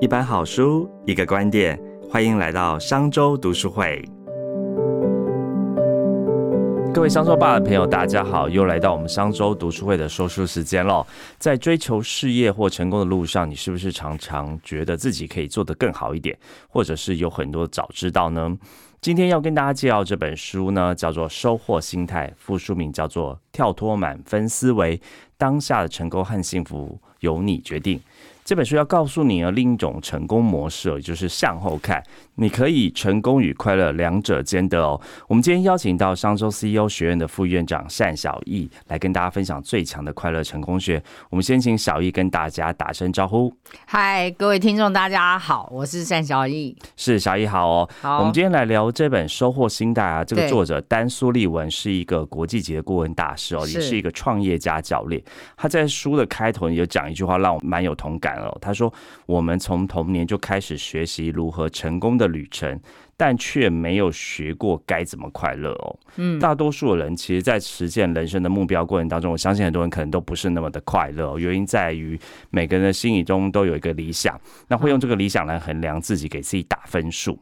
[0.00, 4.02] 一本好书，一个观点，欢迎来到商周读书会。
[6.94, 11.06] 各位商周吧的朋友，大家好，又来到我们商周读书会的说书时间了。
[11.38, 16.34] 在追求事业或成功的路上，你是不是常常觉得自己可以做得更好一点，
[16.70, 18.56] 或者是有很多早知道呢？
[19.02, 24.96] 今天要跟大家介绍这本书呢，叫做《收获心态》，副书名叫做《跳脱满分思维》，
[25.36, 28.00] 当下的成功和幸福由你决定。
[28.50, 32.02] 这本书要告诉你啊另一种成功模式，也就是向后看，
[32.40, 34.98] 你可以成功与快乐两者兼得哦。
[35.28, 41.02] 我们今天邀请到商周 CEO 学院的副院长单小艺来跟大家分享最强的快乐成功学。
[41.28, 43.54] 我们先请小易跟大家打声招呼。
[43.84, 46.74] 嗨，各位听众，大家好，我是单小艺。
[46.96, 47.90] 是小易好哦。
[48.00, 55.22] 好，我们今天来聊这本《收获心态》啊，这个作者丹苏利文是一个国际级的顾问大师哦，也是一个创业家教练。
[55.58, 58.56] 他在书的开头有讲一句话，让我蛮有同感哦。
[58.62, 58.90] 他说
[59.26, 62.80] ：“我们从童年就开始学习如何成功的旅程，
[63.16, 65.98] 但却没有学过该怎么快乐哦。
[66.16, 71.38] 嗯，大多数的人其实，在实现人生的目标过程当中，我相信很多人可能都不是那么的快乐。
[71.38, 72.18] 原因在于
[72.50, 77.38] 每个人的心里中都有一个理想，那会用这个理想来衡量自己，给自己打分数。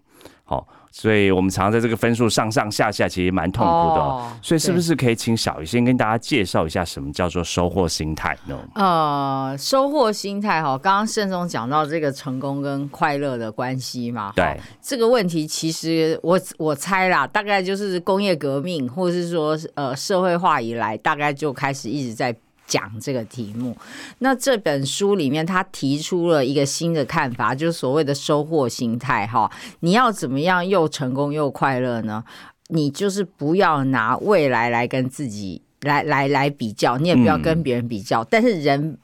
[0.49, 4.39] 好。”所以我们常常在这个分数上上下下，其实蛮痛苦的。
[4.43, 8.59] 所以是不是可以请小鱼先跟大家介绍一下什么叫做收获心态呢？
[8.75, 14.33] 呃，收获心态哈，刚刚盛总讲到这个成功跟快乐的关系嘛。
[14.35, 22.35] 对这个问题，其实我我猜啦，大概就是工业革命，或者是说呃社会化以来，大概就开始一直在。
[22.69, 23.77] 讲这个题目，
[24.19, 29.27] 那这本书里面他提出了一个新的看法，就是所谓的收获心态。
[29.27, 32.23] 哈，你要怎么样又成功又快乐呢？
[32.69, 38.99] 你就是不要拿未来来跟自己来来来比较，你也不要跟别人比较，但是人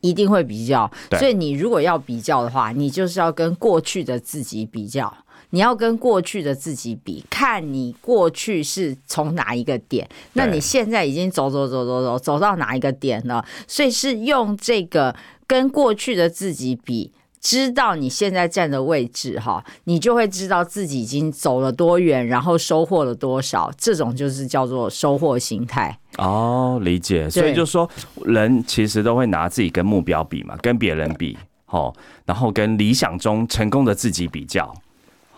[0.00, 0.90] 一定会比较。
[1.18, 5.14] 所以你如果要比较的话，你就是要跟过去的自己比较。
[5.50, 13.44] 你要跟过去的自己比，看你过去是从哪一个点，那你现在已经走走走走走走到哪一个点了？
[13.66, 15.14] 所以是用这个
[15.46, 23.72] 跟过去的自己比，知道你现在站的位置哈，你就会知道自己已经走了多远，然后收获了多少。
[23.76, 25.98] 这种就是叫做收获心态。
[26.18, 27.28] 哦，理解。
[27.30, 27.88] 所以就说
[28.24, 31.36] 人其实都会拿自己跟目标比嘛，跟别人比，
[31.66, 31.92] 哦，
[32.26, 34.72] 然后跟理想中成功的自己比较。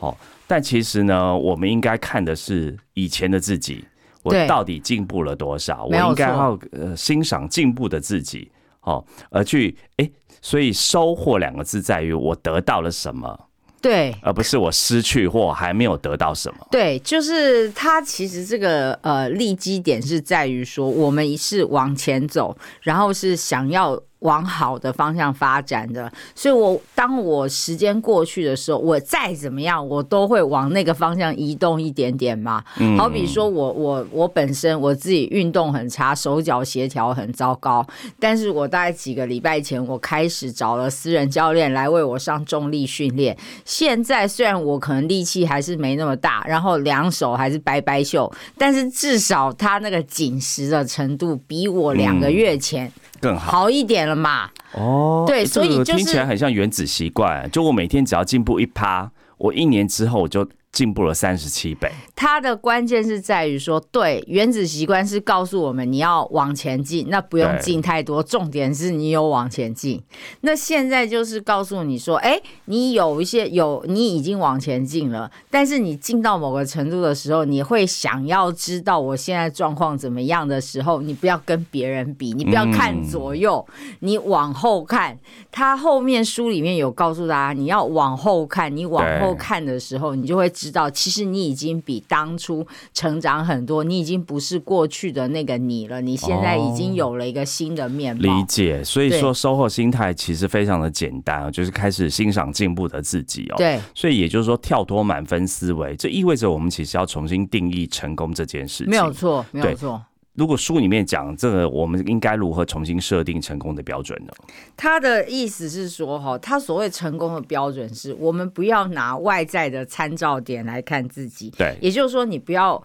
[0.03, 0.13] 哦，
[0.49, 3.85] 但其实呢，我们应该看的是以前的自己，
[4.25, 5.85] 我到底进步了多少？
[5.85, 10.11] 我应该要呃欣赏进步的自己，哦，而去哎，
[10.41, 13.49] 所以收获两个字在于我得到了什么，
[13.81, 16.67] 对，而不是我失去或还没有得到什么。
[16.73, 24.03] 对，就是他其实这个呃立基点是在于说，我们是往前走，然后是想要。
[24.23, 32.63] 往好的方向发展的，所以我当我时间过去的时候，我再怎么样，我都会往那个方向移动一点点嘛。
[32.97, 37.85] 好比说我我我本身我自己运动很差，手脚协调很糟糕，
[38.19, 43.37] 但是我大概几个礼拜前，我开始找了私人教练来为我上重力训练。
[43.65, 52.91] 现在虽然我可能力气还是没那么大，然后两手还是掰掰袖，但是至少他那个紧实的程度比我两个月前。
[53.23, 54.51] 更好好一点了嘛？
[54.73, 57.51] 哦，对，所以听起来很像原子习惯。
[57.51, 60.47] 就我每天只要进步一趴，我一年之后我就。
[60.73, 61.93] 进步了三十七倍。
[62.17, 70.03] 它的关键是在于说，对原子习惯是告诉我们你要往前进，那不用进太多，重点是你有往前进。
[70.41, 83.67] 那现在就是告诉你说，哎，你有一些有你已经往前进了，但是你进到某个程度的时候，你会想要知道我现在状况怎么样的时候，你不要跟别人比，你不要看左右，
[84.01, 85.19] 你往后看。
[85.51, 90.51] 他后面书里面有告诉大家，你要往后看，你往后看的时候，你就会。
[90.63, 92.65] 知道，其实你已经比当初
[92.95, 98.23] 成长很多，你已经不是过去的那个你了，你现在已经有了一个新的面貌。
[98.23, 103.57] 理解，所以说收获心态其实非常的简单，就是开始欣赏进步的自己哦。
[103.57, 108.91] 对，所以也就是说跳脱满分思维，这意味着我们其实要重新定义成功这件事情。
[108.91, 110.01] 没有错，没有错。
[110.35, 114.33] 如果书里面讲这个，我们应该如何重新设定成功的标准呢？
[114.77, 121.51] 他的意思是说，哈，他所谓成功的标准是我们不要拿外在的参照点来看自己。
[121.59, 122.83] 对，也就是说，你不要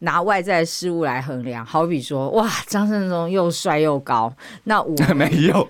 [0.00, 4.32] 拿外在事物来衡量，好比说，哇，张胜忠又帅又高，
[4.64, 5.66] 那我 没有，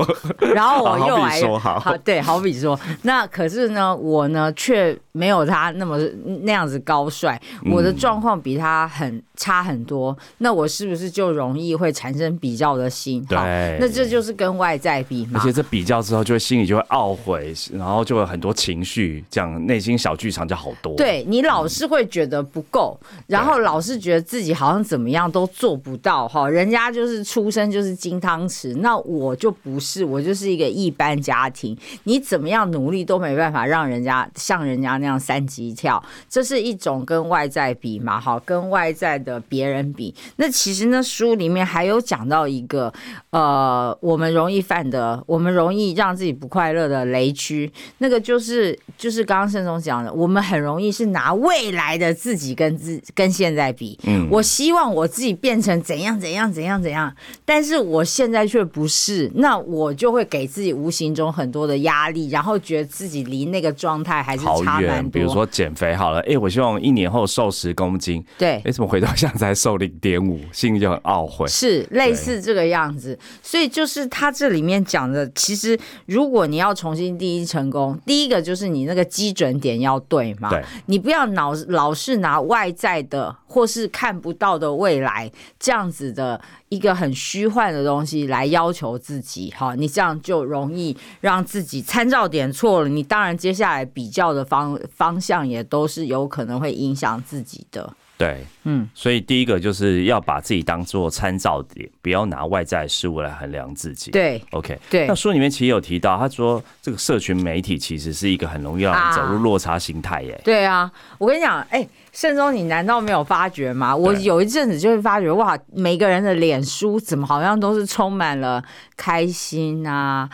[0.54, 5.98] 然后 我又来说好，对，好比说，那可是呢，我呢却没有他那么
[6.42, 7.40] 那样子高帅，
[7.70, 13.24] 我的状况比他很差很多，那我是不是就容易会产生比较的心？
[13.28, 15.40] 对，那这就是跟外在比嘛。
[15.40, 20.94] 而且这比较之后，就会心里就会懊悔，然后就有很多情绪，这样内心小剧场就好多。
[20.96, 40.14] 对你老是会觉得不够，然后老是觉得自己好像怎么样都做不到哈，人家就是出生就是金汤匙，那我就不是，我就是一个一般家庭，你怎么样努力都没办法让人家像人家那样三级跳，这是一种跟外在比嘛，哈，跟外在的别人比。
[40.36, 42.92] 那其实呢，书里面还有讲到一个，
[43.30, 57.14] 呃，我们容易犯的，我们容易让自己不快乐的雷区，那个就是就是刚刚盛总讲的，我们很容易是拿未来的自己跟自跟现在比，嗯，我希望我自己变成怎样怎样怎样怎样，
[57.44, 65.10] 但是我现在却不是，那我就会给自己无形中很多的压力，然后觉得自己离那个状态还是差蛮多。
[65.10, 71.46] 比如说减肥好了，哎，我希望一年后瘦十公斤，对，为什么回到现在瘦零点五，心里就很懊悔。
[71.46, 97.94] 是类似这个样子，所以就是他这里面讲的，其实如果你要重新第一成功，第一个就是你那个基准点要对嘛，对，你不要老老是拿外在的或是看不到的未来这样子的一个很虚幻的东西来要求自己，哈，你这样就容易让自己参照点错了，你当然接下来比较的方方向也都是有可能会影响自己的。
[98.20, 104.10] 对，嗯，所以第一个就是要把自己当做参照点，不要拿外在事物来衡量自己。
[104.10, 105.06] 对，OK，对。
[105.06, 110.38] 那书里面其实有提到，他说这个社群媒体其实是一个很容易让人走入落差心态耶。
[110.44, 113.96] 对啊，我跟你讲，哎，盛忠，你难道没有发觉吗？
[113.96, 118.62] 我有一阵子就会发觉，哇，每个人的脸书怎么好像都是充满了
[118.98, 120.28] 开心啊。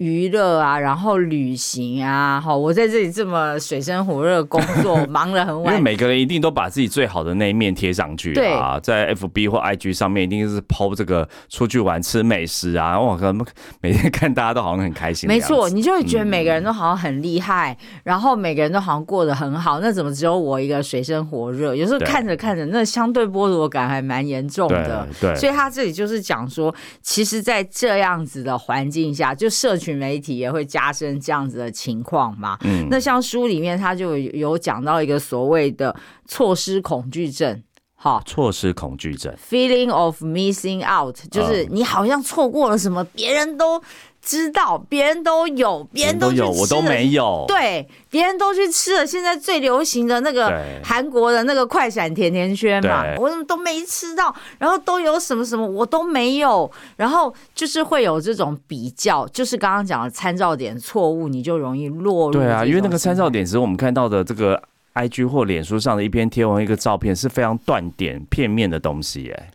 [0.00, 5.74] 娱乐啊，然后旅行啊，好，我在这里这么水深火热工作， 忙了很晚。
[5.74, 13.44] 因为每个人一定都把自己最好的那一面贴上去啊，在 FB 或 IG 上面一定是抛这个出去玩、吃美食啊，哇，可能
[13.82, 15.28] 每天看大家都好像很开心。
[15.28, 21.74] 没错，你就会觉得每个人都好像很厉害，然后每个人都好像过得很好，那怎么只有我一个水深火热？
[21.74, 25.06] 有时候看着看着，那相对剥夺感还蛮严重的。
[25.20, 29.89] 对，所以他这里就是讲说，其实，在这样子的环境下，就社群。
[29.94, 32.56] 媒体也会加深这样子的情况嘛？
[32.62, 35.94] 嗯，那像书里面他就有讲到一个所谓的
[36.26, 37.62] 错失恐惧症，
[37.94, 43.82] 好，错失恐惧症，feeling of missing out，就是你好像错过了什么，别人都。
[44.22, 47.44] 知道别人都有，别人都有，我都没有。
[47.48, 54.34] 对，别人都去吃了现在最流行的那个韩国的那个快闪甜甜圈嘛，我怎么都没吃到？
[54.58, 56.70] 然后都有什么什么，我都没有。
[56.96, 62.32] 然后就是会有这种比较，就是刚刚讲的参照点错误，你就容易落入。
[62.32, 64.62] 对啊，因为那个参照点只是我们看到的这个
[64.94, 69.50] IG 或脸书上的一篇贴文，一个照片是非常断点、片面的东西，哎。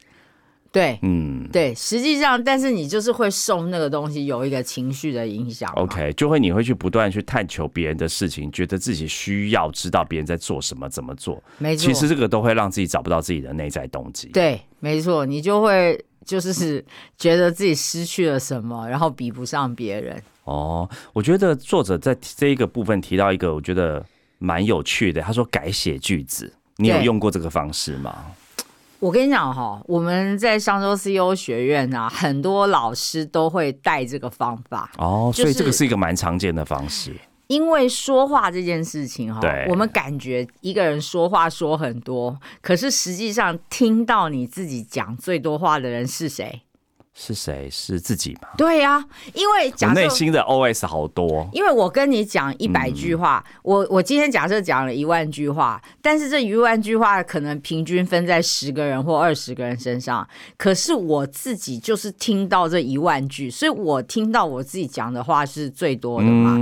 [0.75, 5.71] 对，嗯，对，实际上，但是你就是会受那个东西有一个情绪的影响。
[5.77, 11.41] OK，就会你会去不断去探求别人的事情，觉得自己需要知道别人在做什么，怎么做。
[11.59, 14.27] 没错，其实这个都会让自己找不到自己的内在动机。
[14.33, 16.83] 对，没错，你就会就是
[17.17, 20.21] 觉得自己失去了什么，然后比不上别人。
[20.43, 24.05] 哦，我觉得作者在这一个部分提到一个我觉得
[24.39, 28.25] 蛮有趣的，他说改写句子，你有用过这个方式吗？
[28.99, 37.13] 我跟你讲哈，我们在商周 CEO 学院啊，很多老师都会带这个方法哦，所以这个是一个蛮常见的方式。
[37.47, 46.63] 因为说话这件事情哈，我们感觉一个人说话说很多，可是实际上听到你自己讲最多话的人是谁？
[47.17, 47.69] 是谁？
[47.71, 48.49] 是自己吗？
[48.57, 49.01] 对呀，
[49.33, 51.49] 因为我内心的 OS 好多。
[51.53, 66.57] 因为我跟你讲一百句话，我我今天假设讲了一万句话，但是这一万句话可能平均分在十个人或二十个人身上，可是我自己就是听到这一万句，所以我听到我自己讲的话是最多的嘛。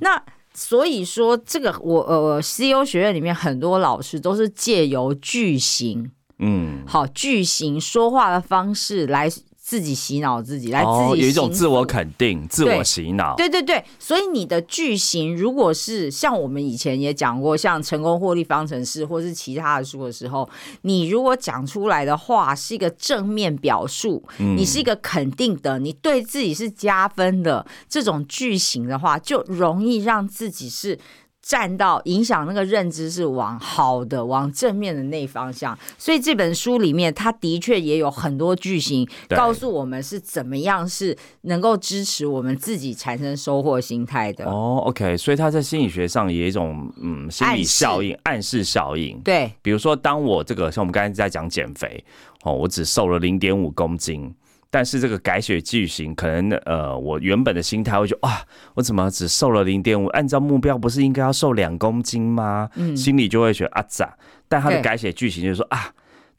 [0.00, 0.18] 那
[0.54, 9.28] 所以说，这个我呃，CEO 学院里面很多老师都是借由句型，嗯，好句型说话的方式来。
[9.68, 13.36] 自己洗脑自己，来自己有一种自我肯定、自我洗脑。
[13.36, 20.48] 对对对，所以你的句型如果是像我们以前也讲过，像成功获利方程式或是其他的书的时候，
[20.80, 30.98] 你如果讲出来的话是一个正面表述，你是一个肯定的，你对自己是加分的这种句型的话，就容易让自己是。
[31.40, 44.44] 站到影响那个认知是往好的、往正面的那方向，所以这本书里面，它的确也有很多句型告诉我们是怎么样是能够支持我们自己产生收获心态的。
[44.44, 49.18] 哦，OK，所以它在心理学上也有一种嗯心理效应、暗示效应。
[49.20, 52.04] 对，比如说，当我这个像我们刚才在讲减肥
[52.42, 54.34] 哦，我只瘦了零点五公斤。
[54.70, 58.40] 但是这个改写句型，可能呃，我原本的心态会觉得，哇，
[58.74, 60.06] 我怎么只瘦了零点五？
[60.08, 62.68] 按照目标不是应该要瘦两公斤吗？
[62.74, 64.16] 嗯，心里就会觉得啊咋？
[64.48, 65.92] 但他的改写句型就是说啊，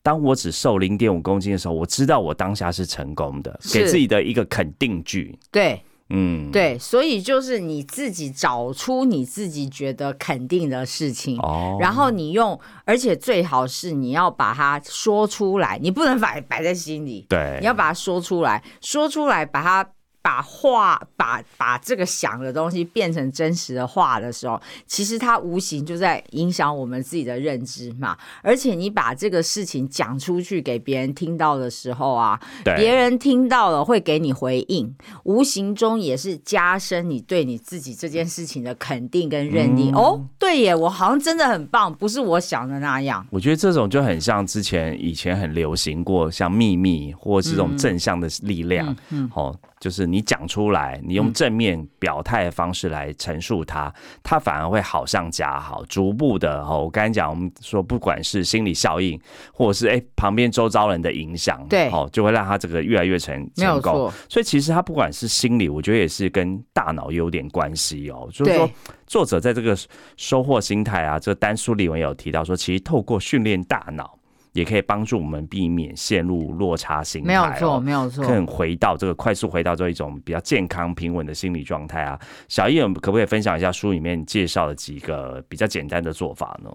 [0.04, 5.38] 当我只瘦零点五公斤的时候，我知道我当下是成功的，给自己的一个肯定句。
[5.52, 5.82] 对。
[6.10, 19.90] 嗯，对，所以就是你自己找出你自己觉得肯定的事情，哦，然后你用，而且最好是你要把它说出来，你不能摆摆在心里，对，你要把它说出来，说出来，把它。
[20.22, 28.18] 把话把把这个想的东西变成真实的话的时候，其实它无形就在影响我们自己的认知嘛。
[28.44, 39.96] 而且你把这个事情讲出去给别人听到的时候啊，别人听到了会给你回应，无形中也是加深你对你自己这件事情的肯定跟认定。
[39.96, 43.26] 哦，对耶，我好像真的很棒，不是我想的那样。
[43.30, 49.56] 我觉得这种就很像之前以前很流行过，像秘密或是这种正向的力量，嗯，哦。
[49.80, 56.84] 就是你讲出来，你用正面表态的方式来陈述它，它反而会好上加好，逐步的哦。
[56.84, 59.20] 我刚才讲，我们说不管是心理效应，
[59.54, 64.12] 或者是哎旁边周遭人的影响，对，哦，就会让他这个越来越成成功。
[64.28, 68.28] 所以其实他不管是心理，我觉得也是跟大脑有点关系哦。
[68.32, 68.70] 就是说，
[69.08, 69.78] 作者在这个
[70.18, 74.19] 收获心态啊，这个丹书里文有提到说，其实透过训练大脑。
[74.60, 82.20] 也可以帮助我们避免陷入落差心态，没有错，没有错，更回到这个快速回到这一种比较健康平稳的心理状态啊。
[82.50, 86.70] 小叶可不可以分享一下书里面介绍的几个比较简单的做法呢？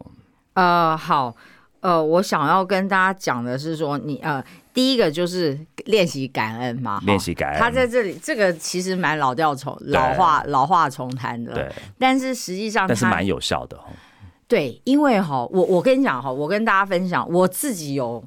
[0.54, 1.36] 呃，好，
[1.80, 7.60] 呃，我想要跟大家讲的是说，你呃，第一个就是练习感恩嘛，练习感恩。
[7.60, 11.70] 他在这里，这个其实蛮老调重老话老话重谈的，对。
[11.98, 13.78] 但是实际上，但是蛮有效的
[14.46, 18.22] 对，因为哈，我我跟你讲哈，我跟大家分享，我自己有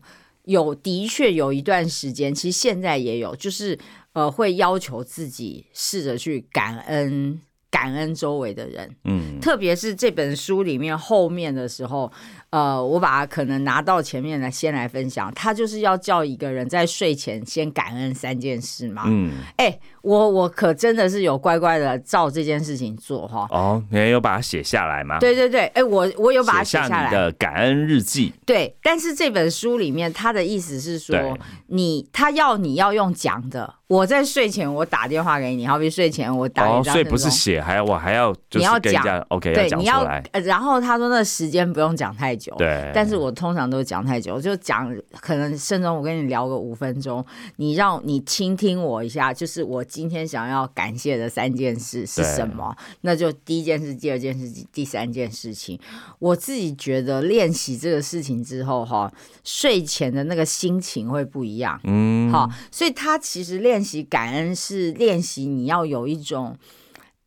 [0.45, 3.77] 有的确有一段时间，其实现在也有，就是
[4.13, 12.11] 呃，会要求自己试着去感恩感恩周围的人，嗯，特别是这本书里面后面的时候。
[12.49, 15.29] 呃，我把它可能拿到前面来，先来分享。
[15.35, 19.03] 他就是要叫一个人在睡前先感恩三件事嘛。
[19.05, 23.45] 嗯，哎，我我可真的是有乖乖的照这件事情做哈。
[23.49, 25.19] 哦，你有把它写下来吗？
[25.19, 27.11] 对对对，哎，我我有把它写下来。
[27.11, 28.33] 的感恩日记。
[28.45, 33.75] 对，但是这本书里面他的意思是说，你他要你要用讲的。
[33.87, 36.93] 我在睡前我打电话给你，好比睡前我打一张。
[36.93, 40.23] 哦，所以不是写，还要我还要你要讲，OK，要讲出来。
[40.43, 42.53] 然后他说那时间不用讲太久。
[42.57, 47.25] 对，但是我通常都讲太久，就讲可能甚至我跟你聊个五分钟，
[47.57, 52.75] 你让你倾听我一下，就是我今天想要感谢的三件事是什么？
[53.01, 55.79] 那就第一件事、第二件事、第三件事情。
[56.19, 59.11] 我自己觉得练习这个事情之后，哈，
[59.43, 61.79] 睡前的那个心情会不一样。
[61.83, 66.55] 嗯，好，所以他其实练习感恩是练习你要有一种。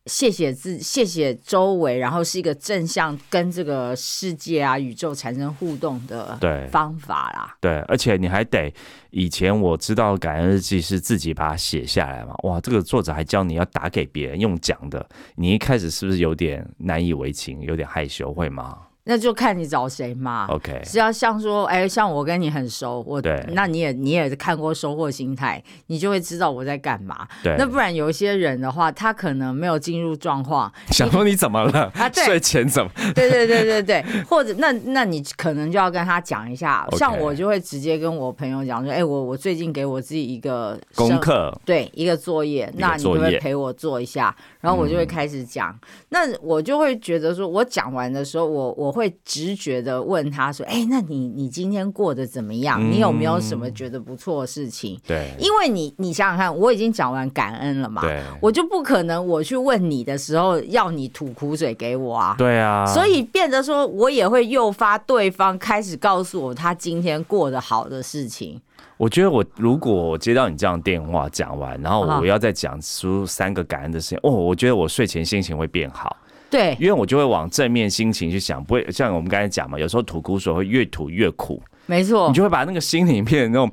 [0.07, 6.37] 谢谢自，谢谢周围，然后是一个正向跟这个世界啊、宇宙产生互动的
[6.71, 7.55] 方法啦。
[7.61, 8.73] 对，而且你还得，
[9.11, 12.33] 以前我知道感恩日记是自己把它写下来嘛。
[12.43, 18.77] 哇，这个作者还教你要打给别人用讲的，你一开始是不是有点难以为情，有点害羞，会吗？
[19.05, 20.45] 那就看你找谁嘛。
[20.49, 23.21] OK，是要像说，哎，像我跟你很熟，我，
[23.53, 27.27] 那你也你也看过收获心态，你就会知道我在干嘛。
[27.43, 31.91] 对，那不然有一些人的话，他可能没有进入状况， 想说你怎么了？
[31.95, 32.91] 啊， 睡前怎么？
[33.15, 44.35] 对对对对对，或者那那你可能就要跟他讲一下，像我就会直接跟我朋友讲说，哎，我我最近给我自己一个功课，对，一个作业，那你会不会陪我做一下？
[44.59, 45.75] 然后我就会开始讲，
[46.09, 52.79] 那我就会觉得说，我讲完的时候，我我会直觉的问他说：“哎，那你你今天过得怎么样？
[52.91, 68.59] 你有没有什么觉得不错的事情？”对，因为你你想想看，我已经讲完感恩了嘛，对，我就不可能我去问你的时候要你吐苦水给我啊，对啊，所以变得说我也会诱发对方开始告诉我他今天过得好的事情。
[68.97, 76.15] 我觉得我如果我接到你这样电话讲完，然后我要再讲出三个感恩的事情，哦，我觉得我睡前心情会变好。
[76.51, 81.63] 对，因为我就会往正面心情去想，不会像我们刚才讲嘛，有时候吐苦水会越吐越苦。
[81.85, 83.71] 没错，你就会把那个心里面那种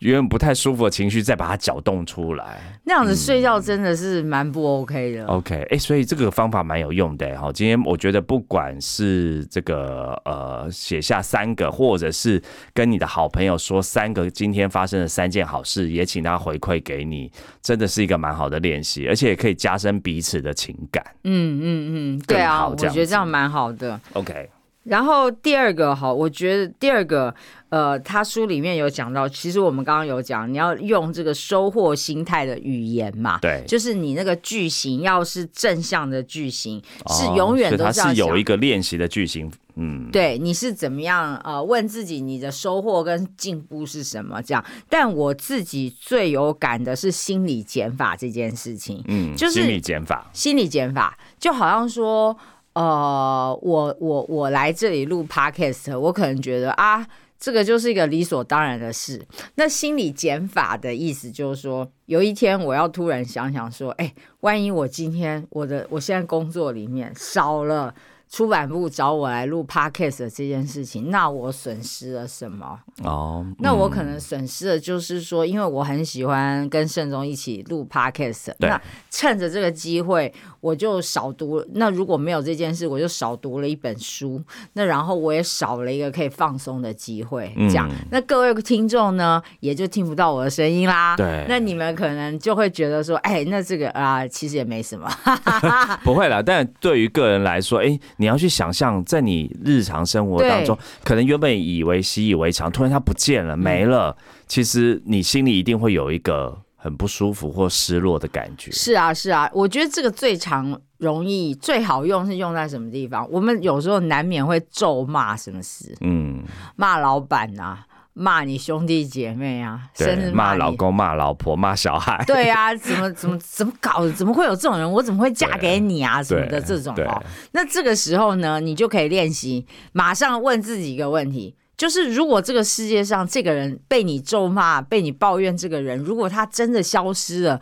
[0.00, 2.58] 原本不太舒服的情绪，再把它搅动出来。
[2.84, 5.26] 那样子睡觉真的是蛮不 OK 的。
[5.26, 7.38] OK，哎，所以这个方法蛮有用的。
[7.38, 12.42] 哈，今天我觉得不管是这个呃写下三个，或者是
[12.72, 17.30] 跟你的好朋友说三个今天发生的三件好事，也请他回馈给你，
[17.62, 21.04] 真的是一个蛮好的练习，而且也可以加深彼此的情感。
[21.24, 24.00] 嗯嗯嗯，对啊，我觉得这样蛮好的。
[24.14, 24.48] OK。
[24.84, 27.32] 然后第二个哈，我觉得第二个，
[27.68, 44.64] 呃，他书里面有讲到，其实我们刚刚有讲，你要用这个收获心态的语言嘛，对，就是你那个句型要是正向的句型，是永远都是有一个练习的句型，嗯，对，你是怎么样呃问自己你的收获跟进步是什么这样？
[44.88, 52.34] 但我自己最有感的是心理减法这件事情，嗯，就是心理减法，心理减法就好像说。
[52.74, 57.06] 呃，我我我来这里录 podcast，我可能觉得啊，
[57.38, 59.26] 这个就是一个理所当然的事。
[59.56, 67.94] 那心理减法的意思就是说，有一天我要突然想想说，哎，万一我今天我的我现在工作里面少了。
[68.32, 72.78] 出版部找我来录 podcast 这件事情，那我损失了什么？
[73.02, 81.64] 哦，那我可能损失的就是说，因为我很喜欢跟盛忠一起录 podcast，那趁着这个机会，我就少读。
[81.74, 84.42] 那如果没有这件事，我就少读了一本书。
[84.72, 87.52] 那然后我也少了一个可以放松的机会。
[87.56, 91.16] 这样，那各位听众呢，也就听不到我的声音啦。
[91.16, 95.10] 对，那你们可能就会觉得说，哎，那这个啊，其实也没什么。
[96.04, 97.98] 不会啦，但对于个人来说，哎。
[98.16, 108.70] 你要去想象，在你日常生活当中，可能原本以为习以为常，突然它不见了、没了，其实你心里一定会有一个很不舒服或失落的感觉。
[108.72, 113.30] 是啊，是啊，我觉得这个最常、容易、最好用是用在什么地方？
[113.30, 116.42] 我们有时候难免会咒骂什么事，嗯，
[116.76, 117.78] 骂老板呐。
[118.12, 122.22] 骂你兄弟姐妹啊，甚至骂老公、骂老婆、骂小孩。
[122.26, 124.12] 对啊，怎么怎么怎么搞的？
[124.12, 124.92] 怎么会有这种人？
[124.92, 126.20] 我怎么会嫁给你啊？
[126.20, 127.22] 什么的这种哦。
[127.52, 137.58] 那这个时候呢，你就可以练习，马上问自己一个问题：就是如果这个世界上这个人被你咒骂、被你抱怨，这个人如果他真的消失了，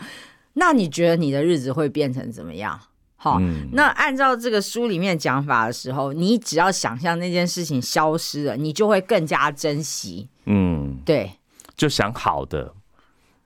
[0.54, 2.80] 那你觉得你的日子会变成怎么样？
[3.14, 3.38] 好，
[3.70, 10.28] 那按照这个书里面讲法的时候，你只要想象那件事情消失了，你就会更加珍惜。
[10.46, 11.30] 嗯，对，
[11.76, 12.74] 就想好的，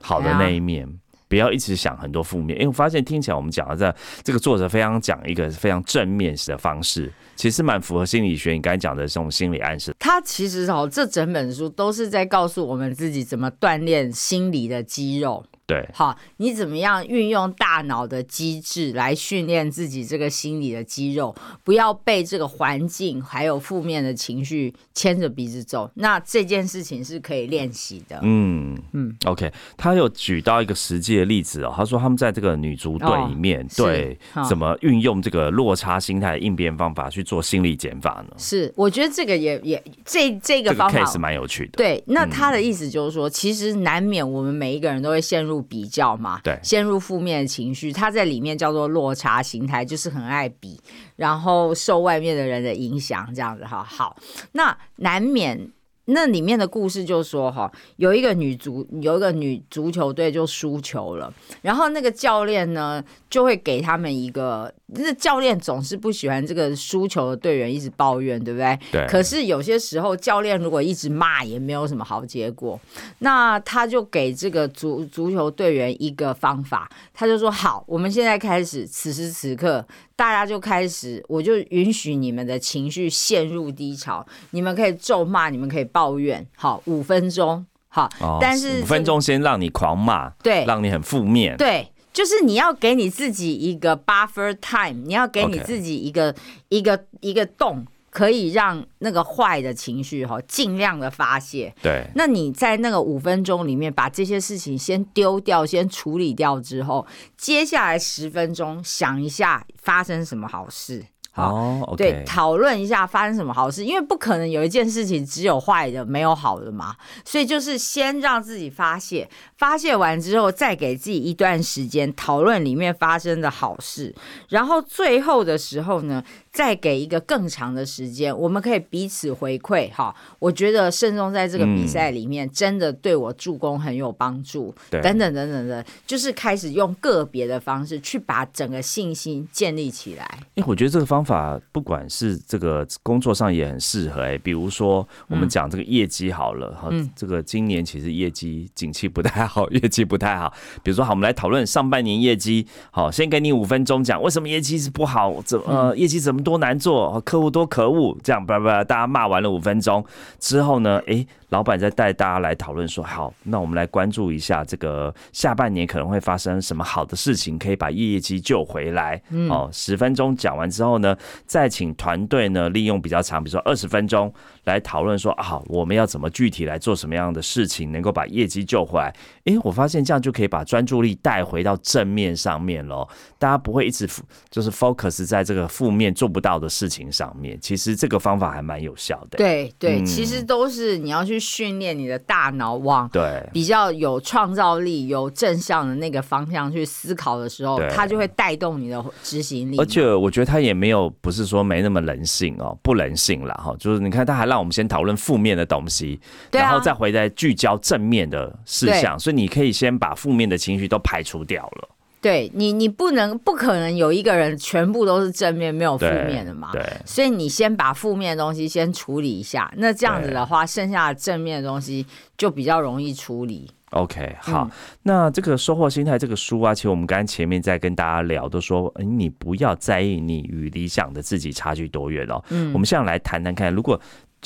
[0.01, 0.89] 好的那一面，
[1.33, 2.59] 不要一直想很多负面。
[2.59, 9.95] 因为我发现听起来我们讲的这这个作者非常讲一个非常正面的方式，其实蛮符合心理学你刚才讲的这种心理暗示。
[9.99, 15.43] 他其实哦，这整本书都是在告诉我们自己怎么锻炼心理的肌肉。
[15.73, 25.91] 对，好，你怎么样运用大脑的机制来训练自己这个心理的肌肉，不要被这个环境还有负面的情绪牵着鼻子走。
[25.95, 28.19] 那这件事情是可以练习的。
[28.23, 38.35] 嗯嗯，OK，他有举到一个实际的例子哦，他说他们在这个女足队里面，对，怎么运用这个落差心态的应变方法去做心理减法呢？
[38.37, 41.73] 是，我觉得这个也也这这个方法是蛮有趣的。
[41.79, 45.62] 对，那他的意思就是说，其实难免我们每一个人都会陷入。
[45.63, 50.81] 比较嘛，对，陷入负面的情绪，他在里面叫做落差形态，就是很爱比，
[51.17, 53.83] 然后受外面的人的影响，这样子哈。
[53.83, 54.17] 好，
[54.53, 55.71] 那难免。
[56.07, 68.79] 那里面的故事就说哈，有一个女足，有一个女足球队就输球了，然后那个教练呢就会给他们一个，那教练总是不喜欢这个输球的队员一直抱怨，对不对？
[68.91, 69.07] 对。
[69.07, 72.79] 可是有些时候教练如果一直骂也没有什么好结果，
[73.21, 79.85] 那他就给这个足足球队员一个方法，他就说好，我们现在开始，此时此刻。
[80.15, 88.09] 大家就开始，我就允许你们的情绪陷入低潮，你们可以咒骂，你们可以抱怨，好，五分钟，好，
[88.41, 96.35] 但是五分钟先让你狂骂，对，让你很负面，对，就是你要给你自己一个 buffer time，你要给你自己一个
[96.69, 97.87] 一个一个洞。
[98.13, 101.75] 可以让那个坏的情绪哈尽量的发泄。
[101.83, 107.07] 对，那你在那个五分钟里面把这些事情先丢掉，先处理掉之后，
[107.39, 111.03] 接下来十分钟想一下发生什么好事。
[111.33, 124.15] 好，对，讨论一下发生什么好事，因为不可能有一件事情只有坏的没有好的嘛，所以就是先让自己发泄，发泄完之后再给自己一段时间讨论里面发生的好事，
[124.49, 126.23] 然后最后的时候呢。
[126.53, 130.15] 再给一个更长的时间，我们可以彼此回馈哈。
[130.39, 140.25] 我觉得慎重在这个比赛里面真的对我助攻很有帮助，等等等等的，就是开始用个别的方式去把整个信心建立起来。
[140.57, 150.53] 哎，我觉得这个方方法不管是这个工作上也很适合哎，比如说我们讲这个业绩好了哈，这个今年其实业绩景气不太好， 业绩不太好。
[150.83, 160.05] 比如说好，我们来讨论上半年业绩，好，先给你五分钟讲为什么业绩是不好，怎呃业绩怎么多难做，客户多可恶，这样叭叭大家骂完了五分钟
[160.39, 161.27] 之后呢，哎。
[161.53, 169.21] 老板在带大家来讨论说，好，那我们来关注一下这个下半年可能会发生什么好的事情，可以把业绩救回来。
[169.51, 174.33] 哦，十分钟讲完之后呢，再请团队呢利用比较长，比如说二十分钟
[174.65, 179.15] 来讨论说，啊，我们要怎么具体来做什么样的事情，能够把业绩救回来。
[179.45, 183.07] 诶，我发现这样就可以把专注力带回到正面上面喽。
[183.39, 184.09] 大家不会一直
[184.49, 187.59] 就是 focus 在这个负面做不到的事情上面。
[187.61, 189.37] 其实这个方法还蛮有效的。
[189.37, 191.42] 对对，其实都是你要去。
[191.43, 199.77] 训练你的大脑往对比较有创造力、有正向的那个方向去思考的时候，它就会带动你的执行力。
[199.79, 203.75] 而且我觉得他也没有不是说没那么人性哦，不人性了哈。
[203.79, 206.21] 就是你看，他还让我们先讨论负面的东西，
[206.53, 211.89] 然后再回来聚焦正面的事项，所以你可以先把负面的情绪都排除掉了。
[212.23, 216.71] 对你，你不能不可能有一个人全部都是正面，没有负面的嘛？
[216.73, 222.07] 对，所以你先把负面的东西先处理一下，那这样子的话，剩下的正面的东西
[222.39, 223.69] 就比较容易处理。
[223.91, 224.71] OK，好，
[225.03, 232.43] 那这个收获心态这个书啊，其实我们刚才前面在跟大家聊，都说你不要在意你与理想的自己差距多远哦。
[232.49, 234.01] 嗯，我们现在来谈谈看，如果。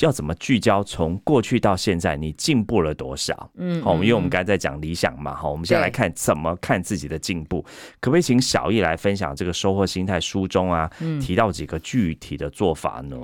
[0.05, 0.83] 要怎么聚焦？
[0.83, 3.49] 从过去到现在，你进步了多少？
[3.55, 7.63] 嗯，好，因为我们刚才在讲理想嘛，好，我们现在来看怎么看自己的进步。
[7.99, 10.87] 可不可以请小易来分享这个收获心态书中啊，
[11.19, 13.17] 提到几个具体的做法呢？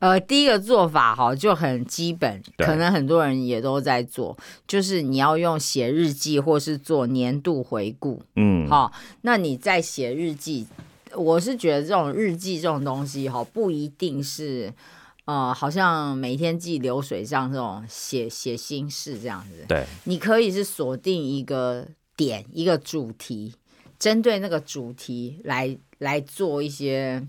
[0.00, 4.36] 呃，第一个做法哈就很基本，可能很多人也都在做，
[4.66, 8.22] 就是你要用写日记或是做年度回顾。
[8.36, 10.66] 嗯，好，那你在写日记，
[11.16, 14.70] 我是觉得这种日记这种东西哈，不一定是。
[15.28, 21.86] 呃，好像每天记流水账这种写写心事这样子，对，你可以是锁定一个
[22.16, 23.54] 点一个主题，
[23.98, 27.22] 针对那个主题来来做一些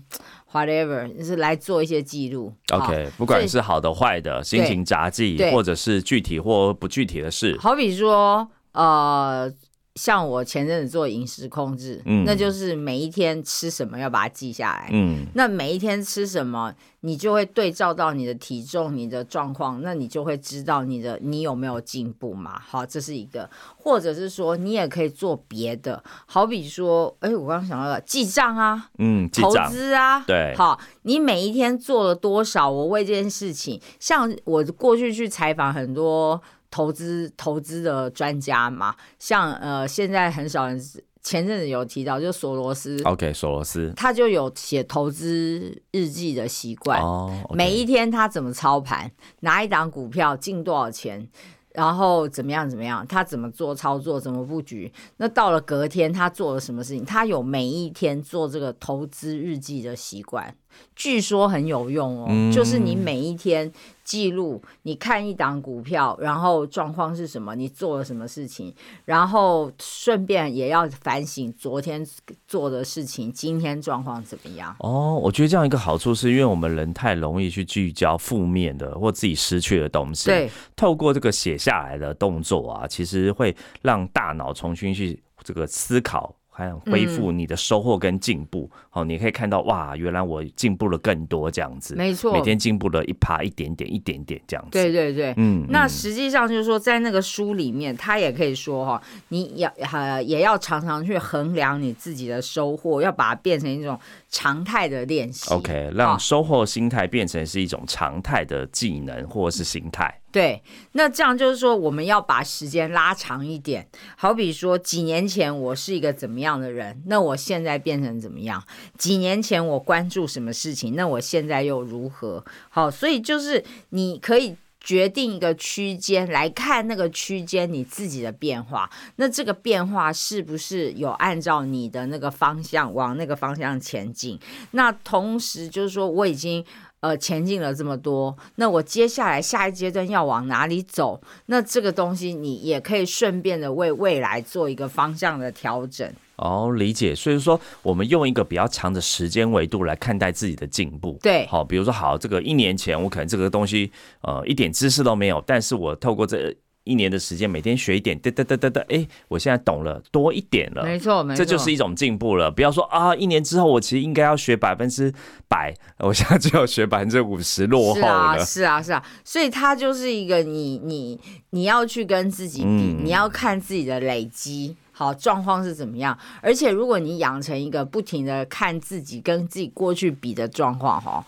[0.50, 2.54] whatever，就是来做一些记录。
[2.72, 9.52] OK，不管是好的坏的，心情杂记，或者是具体或不具体的事，好比说呃。
[10.00, 22.58] 像我前阵子做饮食控制，嗯，那就是每一天吃什么要把它记下来，嗯，那每一天吃什么，你就会对照到你的体重、你的状况，那你就会知道你的你有没有进步嘛？
[22.66, 32.70] 好，这是一个，或者是说你也可以做别的，好比说，哎，我刚刚想到了记账啊，嗯，投资啊，对，好，你每一天做了多少？
[32.70, 36.40] 我为这件事情，像我过去去采访很多。
[36.70, 40.80] 投资投资的专家嘛，像呃，现在很少人
[41.22, 47.02] 前阵子有提到，就索罗斯，OK，索罗斯，他就有写投资日记的习惯，
[47.50, 51.28] 每一天他怎么操盘，哪一档股票进多少钱。
[51.72, 53.06] 然后怎么样怎么样？
[53.06, 54.18] 他怎么做操作？
[54.18, 54.92] 怎么布局？
[55.18, 57.04] 那到了隔天，他做了什么事情？
[57.04, 60.52] 他有每一天做这个投资日记的习惯，
[60.96, 62.52] 据说很有用哦。
[62.52, 67.54] 就是你每一天记录，你看一档股票，然后状况是什么？
[67.54, 68.74] 你做了什么事情？
[69.04, 72.04] 然后顺便也要反省昨天
[72.48, 74.74] 做的事情，今天状况怎么样？
[74.80, 80.30] 哦，我觉得这样一个好处是因为我们人太容易去聚焦负面的或自己失去的东西。
[80.30, 81.60] 对，透过这个写。
[81.60, 86.34] 下来的动作啊，其实会让大脑重新去这个思考。
[86.80, 110.19] 恢复你的收获跟进步，好，你可以看到哇，原来我进步了更多这样子，没错，每天进步了一趴一点点一点点这样子，对对对，嗯，那实际上就是说，在那个书里面，他也可以说哈，你要呃也要常常去衡量你自己的收获，要把它变成一种常态的练习，OK，让收获心态变成是一种常态的技能或者是心态。
[110.32, 110.62] 对，
[110.92, 113.88] 那这样就是说，我们要把时间拉长一点。
[114.16, 118.62] 好比说，几年前我是一个怎么样的人，那我现在变成怎么样？
[118.96, 122.44] 几年前我关注什么事情，那我现在又如何？
[122.68, 128.88] 好，所以就是你可以决定一个区间来看那个区间你自己的变化。
[129.16, 134.38] 那这个变化是不是有按照你的那个方向往那个方向前进？
[134.70, 136.64] 那同时就是说，我已经。
[137.00, 141.20] 呃，前进了这么多，那我接下来下一阶段要往哪里走？
[141.46, 146.06] 那这个东西你也可以顺便的为未来做一个方向的调整。
[146.36, 147.14] 哦，理解。
[147.14, 151.18] 所以说，我们用一个比较长的时间维度来看待自己的进步。
[151.22, 153.90] 对，好，比如说，好，这个一年前我可能这个东西
[154.22, 162.50] 呃一点知识都没有，但是我透过这一年的时间，每天学一点，哒哒哒哒哒，哎，我现在懂了多一点了，没错，没错，这就是一种进步了。
[162.50, 165.12] 不要说啊，一年之后我其实应该要学百分之
[165.48, 168.44] 百，我现在只有学百分之五十，落后了。
[168.44, 174.76] 是啊，是啊，所以它就是一个你你你要去跟自己比，你要看自己的累积。
[174.92, 176.18] 好状况是怎么样？
[176.42, 181.24] 而且如果你养成一个不停的看自己跟自己过去比的状况，哈，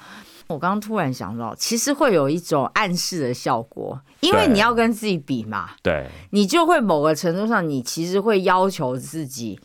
[0.52, 9.58] 我刚刚突然想到，其实会有一种暗示的效果，因为你要跟自己比嘛，对，你就会某个程度上，你其实会要求自己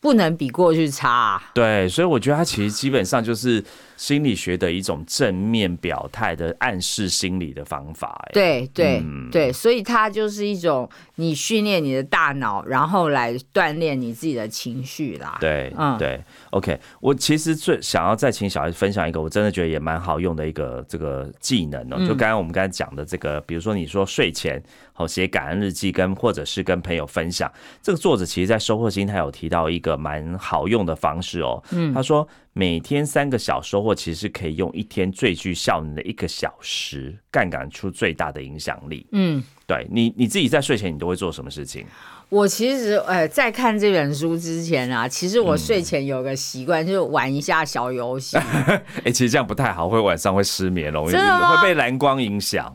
[0.00, 1.42] 不能比过去差。
[1.54, 3.64] 对，所以我觉得他其实基本上就是。
[3.96, 15.38] 心理学的一种正面表态的暗示心理的方法，对对对，所以它就是一种你训练你的大脑，然后来锻炼你自己的情绪啦。
[15.40, 21.98] 对，嗯，对，OK，我其实最想要再请小孩分享一个，我真的觉得也蛮好用的一个这个技能哦。
[22.06, 31.62] 就刚刚我们刚才讲的这个，比如说你说睡前好写感恩日记，跟或者是跟朋友分享，这个作者其实在收获心态有提到一个蛮好用的方式哦。
[31.70, 32.28] 嗯，他说。
[32.58, 39.06] 每天三个小收获，其实可以用一天最具效能的一个小时，杠杆出最大的影响力。
[39.12, 41.84] 嗯，对你你自己在睡前你都会做什么事情？
[42.30, 48.38] 我其实呃，在看这本书之前啊，其实我睡前有个习惯，就是玩一下小游戏。
[49.04, 52.74] 哎，其实这样不太好，会晚上会失眠，容易会被蓝光影响。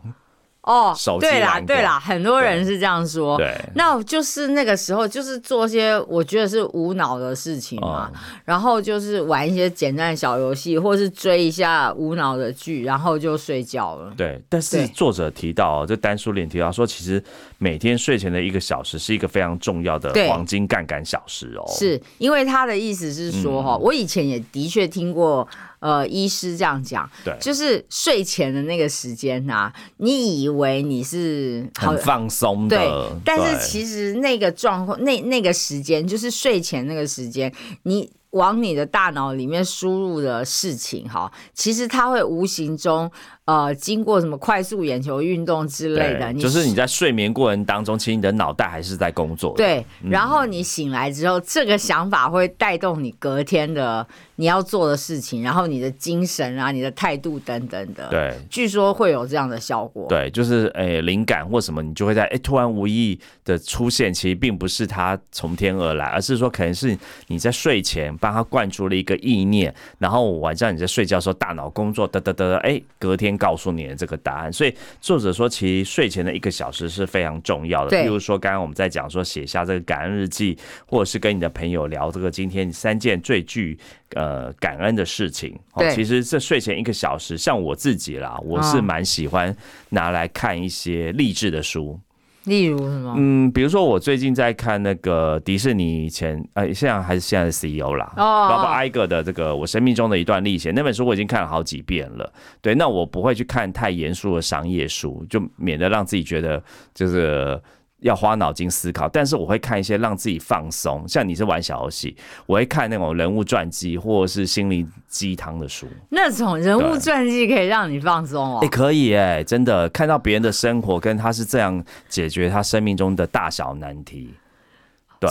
[0.63, 3.36] 哦，对啦，对啦，很多人是这样说。
[3.36, 8.12] 对，那就是那个时候，就是做些我觉得是无脑的事情嘛，
[8.45, 14.13] 然后就是玩一些简单的小游戏，或是追一下无脑的剧，然后就睡觉了。
[14.15, 17.24] 对，但是作者提到，这丹书里提到说，其实
[17.58, 21.65] 每天睡前的一个小时是一个非常重要的黄金杠杆小时哦。
[21.69, 25.47] 是因为他的意思是说，哈，我以前也的确听过。
[25.82, 38.10] 呃，医师这样讲，对，就是睡前的那个时间呐，你以为你是很放松的，对，但是其实那个状况，那那个时间就是睡前那个时间，你。
[38.32, 43.12] 往你的大脑里面输入的事情，哈，其实它会无形中，
[43.52, 49.54] 呃，经过什么快速眼球运动之类的，就是你在睡眠过程当中，其实你的脑袋还是在工作。
[49.58, 58.08] 对，然后你醒来之后，这个想法会带动你隔天的你要做的事情，然后你的精神啊，你的态度等等的。
[58.10, 60.08] 对，据说会有这样的效果。
[60.08, 68.16] 对，就是诶，灵感或什么，你就会在诶突然无意的出现，其实并不是它从天而来，而是说可能是你在睡前。
[68.22, 74.54] 帮他灌注了一个意念，然后晚上你在睡觉的时候，大脑工作，得得得，哎，隔天告诉你的这个答案。
[74.54, 77.97] 所以作者说，其实睡前的一个小时是非常重要的。
[77.97, 83.75] 譬如说，刚刚我们在讲说，写下这个感恩日记，或者是跟你的朋友聊这个今天三件最具
[84.13, 85.58] 呃感恩的事情。
[85.75, 89.56] 对，其实这睡前一个小时，像我自己啦，我是蛮喜欢
[89.89, 91.99] 拿来看一些励志的书。
[92.45, 93.13] 例如什么？
[93.17, 102.32] 嗯，比如说我最近在看那个迪士尼以前，呃，现在还是现在的 CEO 啦，包括艾格的这个我生命中的一段历险那本书，我已经看了好几遍了。
[102.62, 107.62] 对，那我不会去看太严肃的商业书，就免得让自己觉得就是。
[108.02, 115.88] 要花脑筋思考，但是我会看一些让自己放松，像你是玩小游戏，我会看那种人物传记或者是心灵鸡汤的书。
[116.10, 118.60] 那种人物传记可以让你放松哦？
[118.64, 124.30] 也可以哎，真的看到别人的生活，跟他是这样解决他生命中的大小难题。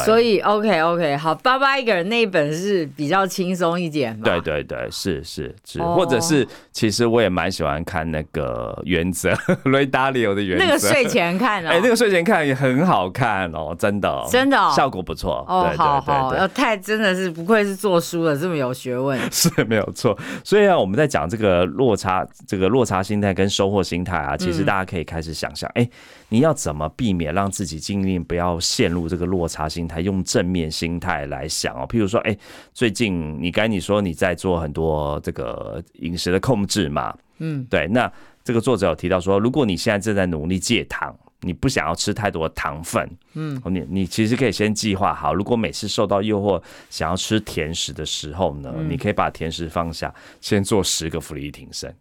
[0.04, 4.22] 所以，OK OK，好，爸爸一个人那一本是比较轻松一点嘛？
[4.22, 9.30] 对对对，是是是，或者是其实我也蛮喜欢看那个《原则》，
[9.72, 10.64] 雷达里欧的《原则》。
[10.66, 15.44] 那个睡前看哦， 哎，那个睡前看也很好看哦，真的，真的效果不错。
[15.48, 19.18] 哦，好好，太真的是不愧是做书的，这么有学问。
[19.32, 20.16] 是没有错。
[20.44, 25.88] 所以啊，我们在讲这个落差，这个落差心态跟收获心态啊，其实大家可以开始想象，哎。
[26.32, 30.00] 你要怎么避免让自己尽力不要陷入这个落差心态？
[30.00, 31.86] 用正面心态来想哦。
[31.88, 32.36] 譬如说，哎，
[32.72, 37.16] 最近你该你说你在做很多这个饮食的控制嘛？
[37.38, 37.86] 嗯，对。
[37.88, 38.10] 那
[38.42, 51.40] 这个作者有提到说，如果你现在正在努力戒糖，你不想要吃太多的糖分，嗯，你你其实可以先计划好，如果每次受到诱惑想要吃甜食的时候呢，你可以把甜食放下，先做十个俯卧
[51.72, 51.92] 撑。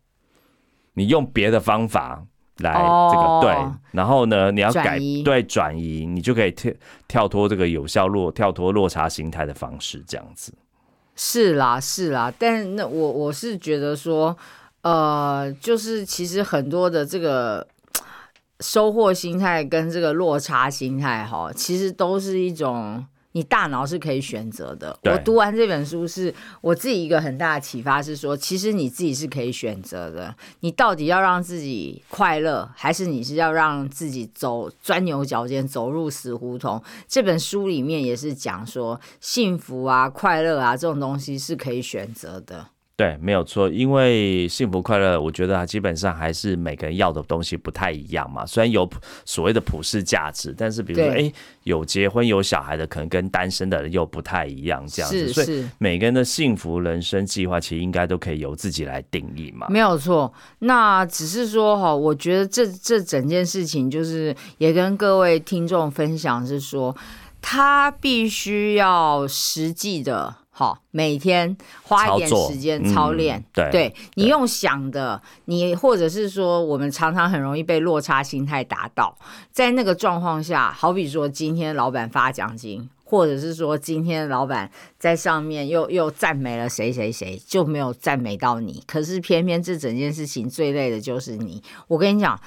[0.94, 2.26] 你用别的方法。
[2.60, 6.72] 来这个对，然后呢，你要改对转移，你就可以跳
[7.08, 10.54] 跳脱这个有效落跳脱落差心态的方式，这样子。
[11.16, 14.38] 是啦，是啦，但那我我是觉得说，
[14.84, 17.68] 呃，就是其实很多的这个
[18.62, 24.98] 收获心态跟这个落差心态哈，其实都是一种你大脑是可以选择的。
[25.04, 30.36] 我读完这本书，是我自己一个很大的启发，是说，其实你自己是可以选择的。
[30.62, 36.82] 你到底要让自己快乐，还是你是要让自己走钻牛角尖，走入死胡同？
[37.08, 42.70] 这本书里面也是讲说，幸福啊、快乐啊这种东西是可以选择的。
[43.00, 48.46] 对，没有错，因为幸福快乐，我觉得啊，基本上还是每个人要的东西不太一样嘛。
[48.46, 48.86] 虽然有
[49.24, 51.32] 所谓的普世价值，但是比如说，哎，
[51.64, 55.32] 有结婚有小孩的，可能跟单身的人又不太一样，这样子。
[55.32, 59.68] 所以每个人的幸福人生计划，其实应该都可以由自己来定义嘛。
[59.70, 66.94] 没有错，那只是说哈，我觉得这这整件事情，就是也跟各位听众分享，是说
[67.42, 70.36] 他必须要实际的。
[70.60, 73.42] 好，每天花一点时间操练。
[73.54, 79.18] 对，你用想的，你或者是说，我们常常很容易被落差心态打倒。
[79.54, 88.84] 在那个状况下，好比说今天老板发奖金，或者是说今天老板在上面又又赞美了谁谁谁，就没有赞美到你。
[88.86, 91.64] 可是偏偏这整件事情最累的就是你。
[91.88, 92.38] 我跟你讲。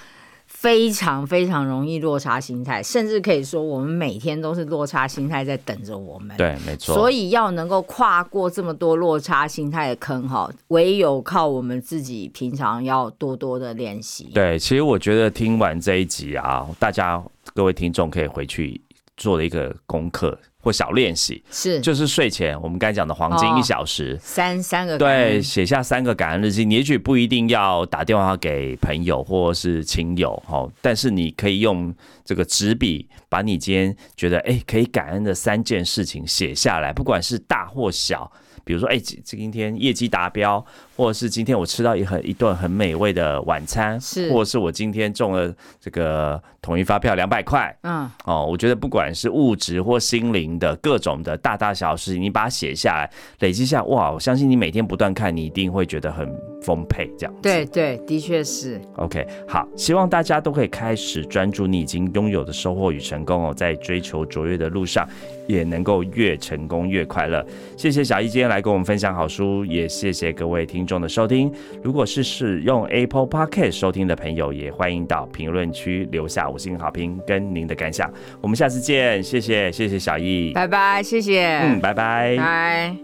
[0.63, 6.37] 非常非常容易落差心态，甚至可以说我们每天都是落差心态在等着我们。
[6.37, 6.95] 对，没错。
[6.95, 14.31] 所以要能够跨过这么多落差心态的坑，哈，唯有靠我们自己平常要多多的练习。
[14.33, 17.21] 对，其实我觉得听完这一集啊，大家
[17.55, 18.81] 各位听众可以回去
[19.17, 20.39] 做了一个功课。
[20.63, 26.65] 或小练习是，就是睡前我们刚才讲的黄金一小时，三三个对，写下三个感恩日记。
[26.65, 31.93] 你也许不一定要打电话给朋友或是亲友，哈，但是你可以用
[32.25, 38.31] 这个纸笔，把你今天觉得哎可以感恩的三件事情写下来，不管是大或小。
[38.65, 40.65] 比如说，哎，今今天业绩达标，
[40.97, 56.29] 或者是今天我吃到一很一顿很美味的晚餐，是，或者是我今天中了这个统一发票两百块，嗯，哦，我觉得不管是物质或心灵的各种的大大小事，你把它写下来，累积下，哇，我相信你每天不断看，你一定会觉得很
[56.63, 57.35] 丰沛，这样。
[57.43, 58.81] 对对，的确是。
[58.97, 65.09] OK，好，希望大家都可以开始专注你已经拥有的收获与成功哦，在追求卓越的路上。
[65.49, 67.45] 也能够越成功越快乐。
[67.77, 71.53] 谢谢小易今天来跟我们分享好书，也谢谢各位听众的收听。
[71.81, 78.13] 如果是使用 Apple Podcast 收听的朋友，也欢迎到评论区留下五星好评跟您的感想。
[78.41, 82.97] 我们下次见，谢谢谢谢小易，拜拜，谢谢，嗯，拜拜，拜。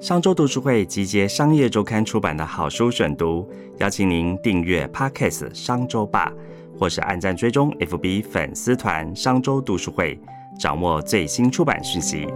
[0.00, 3.48] 商周读书会集结商业周刊出版的好书选读，
[3.78, 6.32] 邀请您订阅 Podcast 商周吧。
[6.76, 10.18] 或是按赞追踪 FB 粉丝团商周读书会，
[10.58, 12.26] 掌握最新出版讯息。